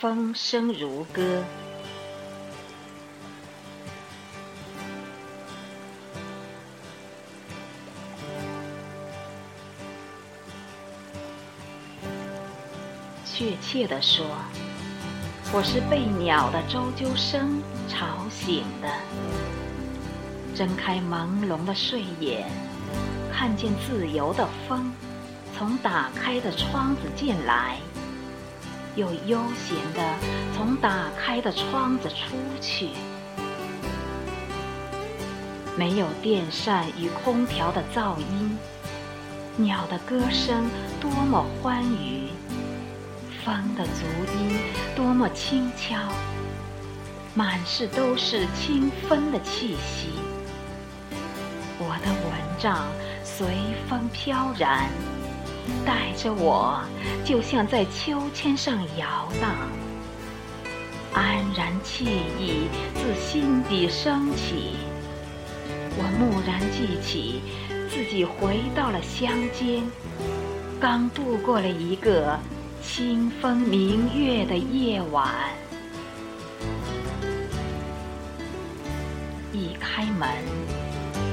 [0.00, 1.42] 风声如歌。
[13.24, 14.24] 确切地说，
[15.52, 18.88] 我是被鸟的啾啾声吵醒的。
[20.54, 22.46] 睁开朦胧的睡眼，
[23.32, 24.92] 看见自由的风
[25.56, 27.78] 从打开的窗子进来，
[28.96, 30.14] 又悠闲地
[30.56, 32.90] 从打开的窗子出去。
[35.76, 38.56] 没有电扇与空调的噪音，
[39.56, 42.28] 鸟的歌声多么欢愉。
[43.44, 44.06] 风的足
[44.38, 44.56] 音
[44.96, 45.96] 多么轻巧，
[47.34, 50.12] 满室都是清风的气息。
[51.78, 52.86] 我的蚊帐
[53.22, 53.48] 随
[53.86, 54.88] 风飘然，
[55.84, 56.80] 带着我，
[57.24, 59.50] 就像在秋千上摇荡。
[61.12, 62.04] 安然惬
[62.38, 64.76] 意自心底升起，
[65.96, 67.40] 我蓦然记起
[67.88, 69.82] 自己回到了乡间，
[70.80, 72.38] 刚度过了一个。
[72.86, 75.26] 清风明月的夜晚，
[79.54, 80.28] 一开门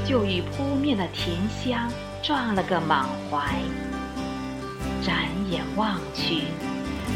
[0.07, 1.91] 就与扑面的甜香
[2.23, 3.53] 撞了个满怀。
[5.01, 6.43] 展眼望去，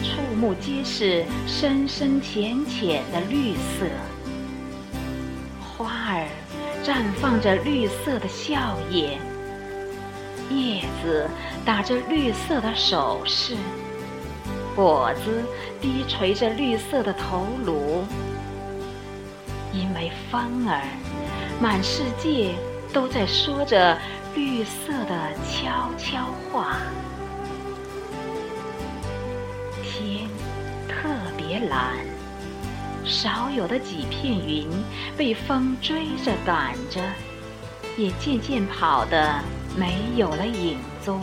[0.03, 3.85] 触目皆是深深浅浅的绿色。
[5.61, 6.27] 花儿
[6.83, 9.17] 绽放着绿色的笑靥，
[10.49, 11.29] 叶子
[11.63, 13.55] 打着绿色的手势。
[14.75, 15.43] 果子
[15.79, 18.03] 低垂着绿色的头颅，
[19.71, 20.81] 因为风儿，
[21.61, 22.55] 满世界
[22.91, 23.97] 都在说着
[24.33, 26.77] 绿色的悄悄话。
[29.97, 30.27] 天
[30.89, 31.07] 特
[31.37, 31.93] 别蓝，
[33.05, 34.67] 少有的几片云
[35.15, 37.01] 被风追着赶着，
[37.95, 39.39] 也渐渐跑得
[39.77, 41.21] 没有了影踪。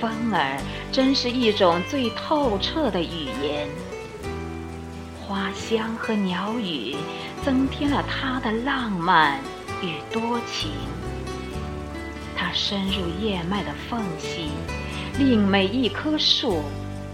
[0.00, 0.60] 风儿
[0.90, 3.68] 真是一种最透彻的语言，
[5.20, 6.96] 花香和鸟语
[7.44, 9.38] 增添了它的浪漫
[9.82, 10.72] 与多情。
[12.36, 14.50] 它深入叶脉的缝隙，
[15.18, 16.62] 令每一棵树、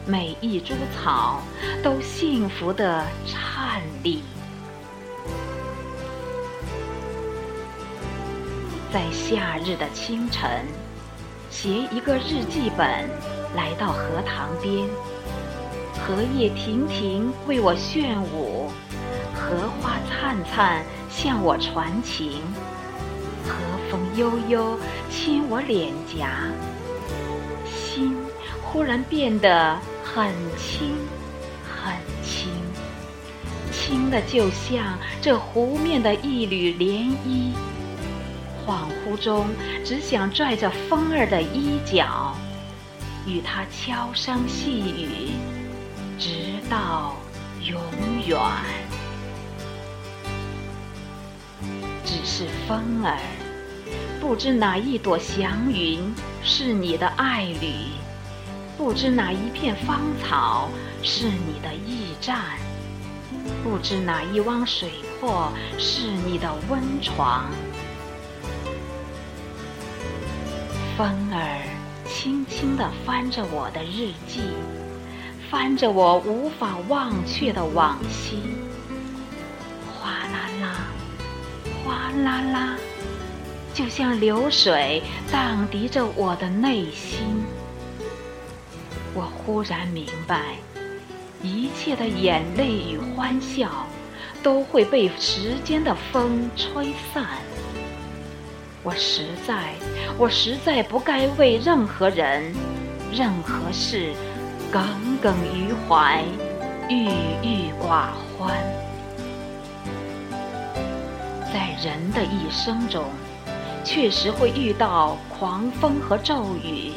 [0.07, 1.41] 每一株草
[1.83, 4.23] 都幸福地颤栗。
[8.93, 10.65] 在夏日的清晨。
[11.51, 12.87] 携一个日记本
[13.55, 14.89] 来到荷塘边，
[15.95, 18.69] 荷叶亭亭为我炫舞，
[19.33, 22.43] 荷花灿灿向我传情，
[23.47, 23.55] 和
[23.89, 24.77] 风悠悠
[25.09, 26.51] 亲我脸颊，
[27.65, 28.17] 心
[28.65, 29.79] 忽然变得
[30.15, 30.95] 很轻
[31.65, 31.93] 很
[32.23, 32.49] 轻，
[33.73, 37.53] 轻的就像这湖面的一缕涟漪。
[38.65, 39.49] 恍惚中，
[39.85, 42.33] 只想拽着风儿的衣角，
[43.27, 45.33] 与他悄声细语，
[46.17, 46.31] 直
[46.71, 47.17] 到
[47.65, 47.77] 永
[48.25, 48.39] 远。
[52.05, 53.19] 只是风儿，
[54.21, 56.15] 不知哪一朵祥云
[56.45, 57.75] 是你的爱侣，
[58.77, 60.69] 不知哪一片芳草
[61.03, 62.59] 是你的驿站，
[63.63, 64.91] 不知哪一汪水
[65.21, 67.49] 泊是你的温床。
[70.97, 71.63] 风儿
[72.07, 74.41] 轻轻地翻着我的日记，
[75.51, 78.41] 翻着我无法忘却的往昔。
[79.87, 80.77] 哗啦啦，
[81.85, 82.77] 哗啦啦，
[83.73, 87.45] 就像流水荡涤着我的内心。
[89.15, 90.57] 我忽然明白，
[91.41, 93.87] 一切的眼泪与欢笑，
[94.43, 97.25] 都会被时间的风吹散。
[98.83, 99.75] 我实在，
[100.19, 102.53] 我实在不该为任何人、
[103.13, 104.13] 任何事
[104.71, 104.85] 耿
[105.23, 106.23] 耿于怀、
[106.91, 107.05] 郁
[107.43, 108.53] 郁寡欢。
[111.53, 113.05] 在人的一生中，
[113.85, 116.93] 确实会遇到狂风和骤雨，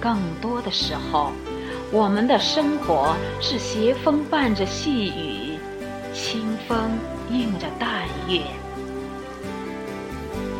[0.00, 1.32] 更多的时候，
[1.90, 5.58] 我们的生活是斜风伴着细雨，
[6.14, 6.90] 清风
[7.30, 8.42] 映着淡月。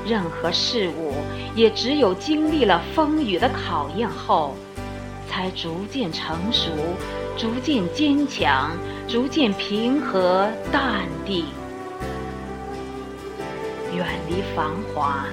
[0.06, 1.12] 任何事物
[1.54, 4.54] 也只有经历了风雨的考验后，
[5.28, 6.70] 才逐渐成熟，
[7.36, 8.70] 逐渐坚强，
[9.06, 11.44] 逐渐平和淡定。
[13.94, 15.26] 远离繁华，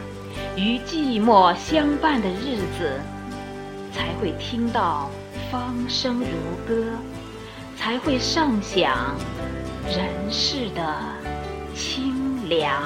[0.57, 2.99] 与寂寞相伴的日子，
[3.95, 5.09] 才会听到
[5.49, 6.25] 芳声如
[6.67, 6.91] 歌，
[7.77, 9.15] 才会上享
[9.87, 10.83] 人世的
[11.73, 12.83] 清凉。